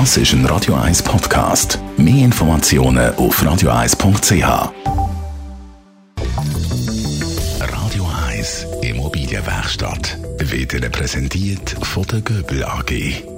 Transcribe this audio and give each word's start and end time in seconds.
Das 0.00 0.16
ist 0.16 0.32
ein 0.32 0.44
Radio 0.46 0.74
1 0.74 1.04
Podcast. 1.04 1.78
Mehr 1.96 2.24
Informationen 2.24 3.14
auf 3.14 3.40
radio1.ch. 3.40 4.72
Radio 7.60 8.08
1 8.28 8.66
Immobilienwerkstatt 8.82 10.18
wird 10.40 10.72
Ihnen 10.72 10.90
präsentiert 10.90 11.76
von 11.80 12.02
der 12.08 12.22
Göbel 12.22 12.64
AG. 12.64 12.90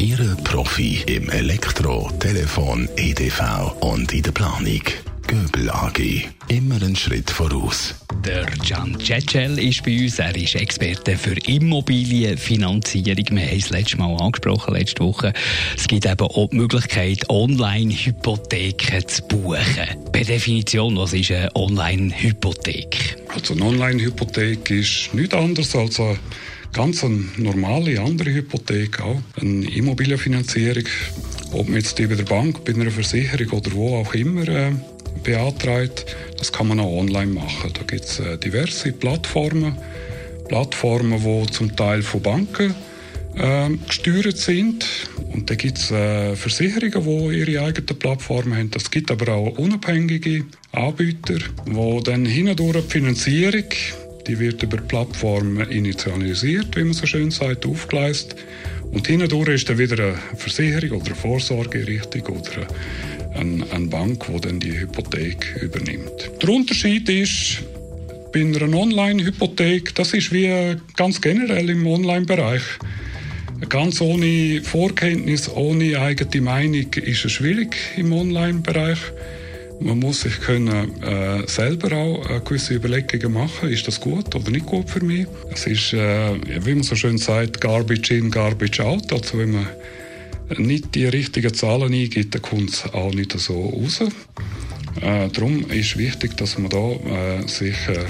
Ihre 0.00 0.36
Profi 0.42 1.02
im 1.06 1.28
Elektro, 1.28 2.10
Telefon, 2.18 2.88
EDV 2.96 3.74
und 3.80 4.14
in 4.14 4.22
der 4.22 4.32
Planung. 4.32 4.80
Göbel 5.28 5.68
AG. 5.68 6.00
Immer 6.48 6.76
einen 6.76 6.96
Schritt 6.96 7.30
voraus. 7.30 7.94
Der 8.24 8.46
Can 8.46 8.98
Cecel 8.98 9.58
ist 9.58 9.84
bei 9.84 10.04
uns. 10.04 10.18
Er 10.18 10.34
ist 10.34 10.54
Experte 10.54 11.18
für 11.18 11.36
Immobilienfinanzierung. 11.46 13.26
Wir 13.32 13.46
haben 13.46 13.58
es 13.58 13.68
letztes 13.68 13.98
Mal 13.98 14.16
angesprochen, 14.16 14.72
letzte 14.72 15.04
Woche. 15.04 15.34
Es 15.76 15.86
gibt 15.86 16.06
eben 16.06 16.18
auch 16.18 16.48
die 16.48 16.56
Möglichkeit, 16.56 17.28
Online-Hypotheken 17.28 19.06
zu 19.06 19.22
buchen. 19.24 20.10
Per 20.12 20.24
Definition, 20.24 20.96
was 20.96 21.12
ist 21.12 21.30
eine 21.30 21.54
Online-Hypothek? 21.54 23.18
Also 23.28 23.52
eine 23.52 23.64
Online-Hypothek 23.64 24.70
ist 24.70 25.12
nichts 25.12 25.34
anderes 25.34 25.76
als 25.76 26.00
eine 26.00 26.18
ganz 26.72 27.04
eine 27.04 27.24
normale 27.36 28.00
andere 28.00 28.32
Hypothek 28.32 29.00
auch. 29.02 29.20
Eine 29.38 29.68
Immobilienfinanzierung, 29.68 30.84
ob 31.52 31.68
man 31.68 31.76
jetzt 31.76 31.98
bei 31.98 32.06
der 32.06 32.24
Bank, 32.24 32.64
bei 32.64 32.72
einer 32.72 32.90
Versicherung 32.90 33.58
oder 33.58 33.72
wo 33.72 33.96
auch 33.98 34.14
immer 34.14 34.48
äh, 34.48 34.72
beantragt. 35.22 36.16
Das 36.38 36.52
kann 36.52 36.68
man 36.68 36.80
auch 36.80 36.98
online 36.98 37.32
machen. 37.32 37.72
Da 37.72 37.82
gibt 37.82 38.04
es 38.04 38.20
äh, 38.20 38.38
diverse 38.38 38.92
Plattformen. 38.92 39.76
Plattformen, 40.48 41.22
die 41.22 41.52
zum 41.52 41.76
Teil 41.76 42.02
von 42.02 42.22
Banken 42.22 42.74
äh, 43.36 43.70
gesteuert 43.86 44.38
sind. 44.38 44.86
Und 45.32 45.50
da 45.50 45.54
gibt 45.54 45.78
es 45.78 45.90
äh, 45.90 46.34
Versicherungen, 46.34 47.30
die 47.30 47.38
ihre 47.38 47.64
eigenen 47.64 47.98
Plattformen 47.98 48.56
haben. 48.56 48.70
Es 48.74 48.90
gibt 48.90 49.10
aber 49.10 49.32
auch 49.32 49.58
unabhängige 49.58 50.44
Anbieter, 50.72 51.38
die 51.66 52.02
dann 52.04 52.24
hindurch 52.24 52.84
die 52.84 52.90
Finanzierung, 52.90 53.64
die 54.26 54.38
wird 54.38 54.62
über 54.62 54.78
die 54.78 54.84
Plattform 54.84 55.60
initialisiert, 55.60 56.76
wie 56.76 56.84
man 56.84 56.92
so 56.92 57.06
schön 57.06 57.30
sagt, 57.30 57.66
aufgeleistet. 57.66 58.36
Und 58.90 59.06
hindurch 59.06 59.48
ist 59.48 59.68
dann 59.68 59.78
wieder 59.78 60.02
eine 60.02 60.18
Versicherung 60.36 61.00
oder 61.00 61.06
eine 61.06 61.14
Vorsorgeeinrichtung 61.14 62.22
oder 62.22 62.52
eine, 62.52 62.66
eine 63.34 63.86
Bank, 63.86 64.26
die 64.26 64.40
dann 64.40 64.60
die 64.60 64.80
Hypothek 64.80 65.60
übernimmt. 65.62 66.30
Der 66.42 66.48
Unterschied 66.48 67.08
ist, 67.08 67.62
bei 68.32 68.40
einer 68.40 68.76
Online-Hypothek, 68.76 69.94
das 69.94 70.12
ist 70.12 70.32
wie 70.32 70.76
ganz 70.96 71.20
generell 71.20 71.70
im 71.70 71.86
Online-Bereich. 71.86 72.62
Ganz 73.68 74.00
ohne 74.00 74.60
Vorkenntnis, 74.62 75.48
ohne 75.48 75.98
eigene 75.98 76.40
Meinung 76.42 76.92
ist 76.94 77.24
es 77.24 77.32
schwierig 77.32 77.74
im 77.96 78.12
Online-Bereich. 78.12 78.98
Man 79.80 80.00
muss 80.00 80.22
sich 80.22 80.40
können, 80.40 81.02
äh, 81.02 81.46
selber 81.46 81.96
auch 81.96 82.28
äh, 82.28 82.40
gewisse 82.40 82.74
Überlegungen 82.74 83.32
machen. 83.32 83.70
Ist 83.70 83.86
das 83.86 84.00
gut 84.00 84.34
oder 84.34 84.50
nicht 84.50 84.66
gut 84.66 84.90
für 84.90 85.04
mich? 85.04 85.26
Es 85.52 85.66
ist, 85.66 85.92
äh, 85.92 86.34
wie 86.64 86.74
man 86.74 86.82
so 86.82 86.96
schön 86.96 87.16
sagt, 87.16 87.60
Garbage 87.60 88.10
in, 88.10 88.30
Garbage 88.30 88.80
out. 88.80 89.12
Also 89.12 89.38
wenn 89.38 89.52
man 89.52 89.68
nicht 90.56 90.94
die 90.94 91.06
richtigen 91.06 91.52
Zahlen 91.52 91.92
eingibt, 91.92 92.34
dann 92.34 92.42
kommt 92.42 92.70
es 92.70 92.84
auch 92.92 93.12
nicht 93.12 93.38
so 93.38 93.68
raus. 93.68 94.00
Äh, 95.00 95.28
darum 95.28 95.70
ist 95.70 95.96
wichtig, 95.96 96.36
dass 96.36 96.58
man 96.58 96.70
da 96.70 96.78
äh, 96.78 97.46
sich 97.46 97.76
äh, 97.88 98.04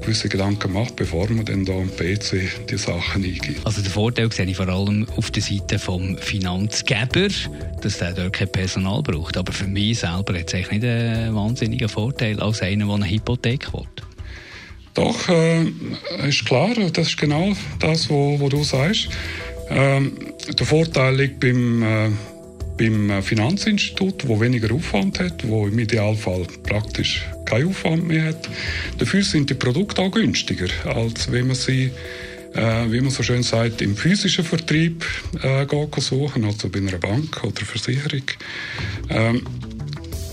gewisse 0.00 0.28
Gedanken 0.28 0.72
macht, 0.72 0.96
bevor 0.96 1.28
man 1.28 1.44
dann 1.44 1.64
da 1.64 1.72
am 1.72 1.90
PC 1.90 2.66
die 2.70 2.78
Sachen 2.78 3.24
eingibt. 3.24 3.64
Also 3.64 3.82
der 3.82 3.90
Vorteil 3.90 4.30
sehe 4.32 4.46
ich 4.46 4.56
vor 4.56 4.68
allem 4.68 5.06
auf 5.16 5.30
der 5.30 5.42
Seite 5.42 5.78
vom 5.78 6.16
Finanzgeber, 6.18 7.28
dass 7.82 7.98
der 7.98 8.12
dort 8.12 8.32
kein 8.32 8.50
Personal 8.50 9.02
braucht. 9.02 9.36
Aber 9.36 9.52
für 9.52 9.66
mich 9.66 9.98
selber 9.98 10.38
hat 10.38 10.48
es 10.48 10.54
eigentlich 10.54 10.70
nicht 10.70 10.84
einen 10.84 11.34
wahnsinnigen 11.34 11.88
Vorteil 11.88 12.40
als 12.40 12.62
einer, 12.62 12.86
der 12.86 12.94
eine 12.94 13.10
Hypothek 13.10 13.72
will. 13.72 13.86
Doch, 14.94 15.28
äh, 15.28 15.66
ist 16.26 16.44
klar, 16.46 16.70
das 16.92 17.08
ist 17.08 17.18
genau 17.18 17.52
das, 17.80 18.08
was 18.08 18.48
du 18.48 18.64
sagst. 18.64 19.08
Ähm, 19.68 20.16
der 20.58 20.66
Vorteil 20.66 21.16
liegt 21.16 21.40
beim, 21.40 21.82
äh, 21.82 22.10
beim 22.78 23.22
Finanzinstitut, 23.22 24.28
wo 24.28 24.40
weniger 24.40 24.72
Aufwand 24.74 25.18
hat, 25.20 25.46
wo 25.48 25.66
im 25.66 25.78
Idealfall 25.78 26.46
praktisch 26.62 27.26
keinen 27.44 27.68
Aufwand 27.68 28.06
mehr 28.06 28.24
hat. 28.24 28.48
Dafür 28.98 29.22
sind 29.22 29.50
die 29.50 29.54
Produkte 29.54 30.02
auch 30.02 30.10
günstiger, 30.10 30.68
als 30.84 31.30
wenn 31.32 31.48
man 31.48 31.56
sie 31.56 31.90
äh, 32.56 32.90
wie 32.90 33.00
man 33.00 33.10
so 33.10 33.22
schön 33.22 33.42
sagt, 33.42 33.82
im 33.82 33.96
physischen 33.96 34.44
Vertrieb 34.44 35.04
äh, 35.42 35.66
suchen, 35.98 36.44
also 36.44 36.68
bei 36.68 36.78
einer 36.78 36.98
Bank 36.98 37.44
oder 37.44 37.64
Versicherung. 37.64 38.22
Ähm, 39.10 39.42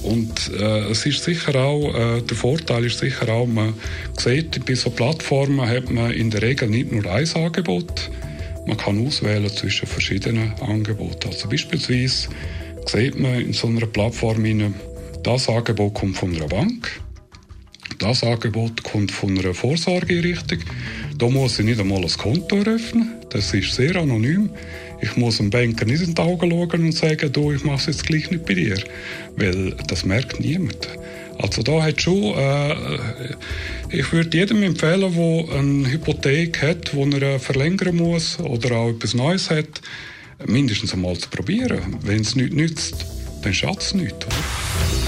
und 0.03 0.51
äh, 0.59 0.89
es 0.89 1.05
ist 1.05 1.23
sicher 1.23 1.55
auch, 1.55 1.93
äh, 1.93 2.21
der 2.21 2.37
Vorteil 2.37 2.85
ist 2.85 2.99
sicher 2.99 3.29
auch, 3.29 3.47
man 3.47 3.73
sieht, 4.17 4.65
bei 4.65 4.75
so 4.75 4.89
Plattformen 4.89 5.67
hat 5.67 5.89
man 5.89 6.11
in 6.11 6.29
der 6.29 6.41
Regel 6.41 6.69
nicht 6.69 6.91
nur 6.91 7.05
ein 7.05 7.27
Angebot, 7.35 8.11
man 8.67 8.77
kann 8.77 9.05
auswählen 9.05 9.49
zwischen 9.49 9.87
verschiedenen 9.87 10.53
Angeboten. 10.61 11.29
Also 11.29 11.49
beispielsweise 11.49 12.29
sieht 12.85 13.19
man 13.19 13.41
in 13.41 13.53
so 13.53 13.67
einer 13.67 13.85
Plattform, 13.85 14.73
das 15.23 15.49
Angebot 15.49 15.93
kommt 15.93 16.17
von 16.17 16.35
einer 16.35 16.47
Bank, 16.47 17.01
das 17.99 18.23
Angebot 18.23 18.83
kommt 18.83 19.11
von 19.11 19.37
einer 19.37 19.53
Vorsorgeeinrichtung. 19.53 20.59
Da 21.17 21.29
muss 21.29 21.59
ich 21.59 21.65
nicht 21.65 21.79
einmal 21.79 22.01
ein 22.01 22.09
Konto 22.09 22.57
eröffnen. 22.57 23.13
Das 23.29 23.53
ist 23.53 23.75
sehr 23.75 23.95
anonym. 23.95 24.49
Ich 25.01 25.15
muss 25.15 25.37
dem 25.37 25.49
Banker 25.49 25.85
nicht 25.85 26.03
in 26.03 26.15
die 26.15 26.21
Augen 26.21 26.51
schauen 26.51 26.85
und 26.85 26.91
sagen, 26.93 27.31
du, 27.31 27.51
ich 27.51 27.63
mache 27.63 27.77
es 27.77 27.85
jetzt 27.85 28.05
gleich 28.05 28.29
nicht 28.31 28.45
bei 28.45 28.55
dir. 28.55 28.77
Weil 29.37 29.75
das 29.87 30.05
merkt 30.05 30.39
niemand. 30.39 30.89
Also 31.39 31.63
da 31.63 31.83
hat 31.83 32.01
schon, 32.01 32.35
äh, 32.35 32.75
ich 33.89 34.11
würde 34.11 34.37
jedem 34.37 34.63
empfehlen, 34.63 35.13
der 35.13 35.55
eine 35.55 35.91
Hypothek 35.91 36.61
hat, 36.61 36.95
wo 36.95 37.05
er 37.05 37.39
verlängern 37.39 37.95
muss 37.95 38.39
oder 38.39 38.75
auch 38.77 38.89
etwas 38.89 39.13
Neues 39.13 39.49
hat, 39.49 39.81
mindestens 40.45 40.93
einmal 40.93 41.17
zu 41.17 41.29
probieren. 41.29 41.97
Wenn 42.01 42.21
es 42.21 42.35
nichts 42.35 42.55
nützt, 42.55 43.05
dann 43.41 43.53
schadet 43.53 43.81
es 43.81 43.93
nichts. 43.93 44.25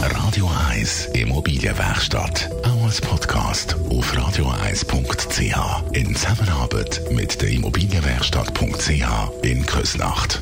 Radio 0.01 0.49
1 0.69 1.07
Immobilienwerkstatt. 1.13 2.49
Auch 2.63 2.85
als 2.85 2.99
Podcast 2.99 3.75
auf 3.89 4.13
radio1.ch. 4.13 5.93
In 5.93 6.15
Zusammenarbeit 6.15 7.01
mit 7.11 7.41
der 7.41 7.49
Immobilienwerkstatt.ch 7.49 9.43
in 9.43 9.65
Küsnacht. 9.65 10.41